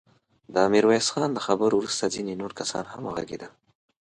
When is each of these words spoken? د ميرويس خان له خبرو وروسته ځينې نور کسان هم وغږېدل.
د 0.53 0.55
ميرويس 0.73 1.07
خان 1.13 1.29
له 1.33 1.41
خبرو 1.47 1.73
وروسته 1.79 2.13
ځينې 2.15 2.33
نور 2.41 2.51
کسان 2.59 2.85
هم 2.91 3.01
وغږېدل. 3.05 3.51